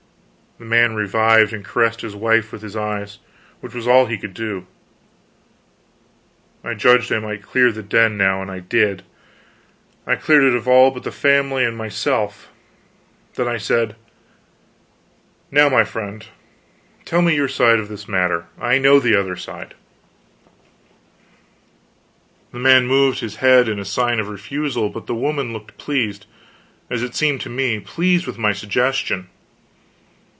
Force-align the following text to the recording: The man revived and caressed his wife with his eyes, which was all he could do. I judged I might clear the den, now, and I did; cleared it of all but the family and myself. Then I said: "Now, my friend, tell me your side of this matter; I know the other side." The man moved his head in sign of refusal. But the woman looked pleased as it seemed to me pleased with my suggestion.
The 0.57 0.65
man 0.67 0.93
revived 0.93 1.53
and 1.53 1.65
caressed 1.65 2.01
his 2.01 2.15
wife 2.15 2.51
with 2.51 2.61
his 2.61 2.75
eyes, 2.75 3.17
which 3.61 3.73
was 3.73 3.87
all 3.87 4.05
he 4.05 4.19
could 4.19 4.35
do. 4.35 4.67
I 6.63 6.75
judged 6.75 7.11
I 7.11 7.17
might 7.17 7.41
clear 7.41 7.71
the 7.71 7.81
den, 7.81 8.15
now, 8.15 8.43
and 8.43 8.51
I 8.51 8.59
did; 8.59 9.01
cleared 10.19 10.43
it 10.43 10.53
of 10.53 10.67
all 10.67 10.91
but 10.91 11.01
the 11.01 11.11
family 11.11 11.65
and 11.65 11.75
myself. 11.75 12.51
Then 13.33 13.47
I 13.47 13.57
said: 13.57 13.95
"Now, 15.49 15.67
my 15.67 15.83
friend, 15.83 16.27
tell 17.05 17.23
me 17.23 17.33
your 17.33 17.47
side 17.47 17.79
of 17.79 17.87
this 17.87 18.07
matter; 18.07 18.45
I 18.59 18.77
know 18.77 18.99
the 18.99 19.19
other 19.19 19.35
side." 19.35 19.73
The 22.51 22.59
man 22.59 22.85
moved 22.85 23.21
his 23.21 23.37
head 23.37 23.67
in 23.67 23.83
sign 23.83 24.19
of 24.19 24.29
refusal. 24.29 24.89
But 24.91 25.07
the 25.07 25.15
woman 25.15 25.53
looked 25.53 25.79
pleased 25.79 26.27
as 26.87 27.01
it 27.01 27.15
seemed 27.15 27.41
to 27.41 27.49
me 27.49 27.79
pleased 27.79 28.27
with 28.27 28.37
my 28.37 28.53
suggestion. 28.53 29.27